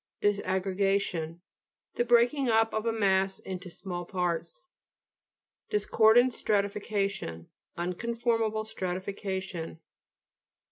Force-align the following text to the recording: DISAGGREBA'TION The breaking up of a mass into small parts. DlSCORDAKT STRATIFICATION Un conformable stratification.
DISAGGREBA'TION 0.23 1.41
The 1.93 2.03
breaking 2.05 2.49
up 2.49 2.73
of 2.73 2.87
a 2.87 2.91
mass 2.91 3.37
into 3.37 3.69
small 3.69 4.03
parts. 4.03 4.63
DlSCORDAKT 5.71 6.31
STRATIFICATION 6.33 7.49
Un 7.77 7.93
conformable 7.93 8.65
stratification. 8.65 9.77